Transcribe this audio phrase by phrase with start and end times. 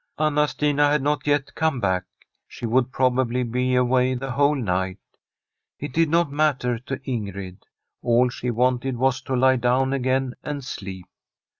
[0.17, 2.05] Anna Stina had not yet come back.
[2.47, 4.97] She would probably be away the whole night.
[5.77, 7.61] It did not matter to Ingrid;
[8.01, 11.05] all she wanted was to lie down again and sleep.